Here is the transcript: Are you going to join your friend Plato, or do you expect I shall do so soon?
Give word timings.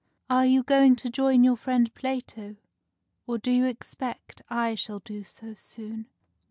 Are 0.31 0.47
you 0.47 0.63
going 0.63 0.95
to 0.95 1.11
join 1.11 1.43
your 1.43 1.55
friend 1.55 1.93
Plato, 1.93 2.55
or 3.27 3.37
do 3.37 3.51
you 3.51 3.65
expect 3.65 4.41
I 4.49 4.73
shall 4.73 4.97
do 4.97 5.23
so 5.23 5.53
soon? 5.53 6.07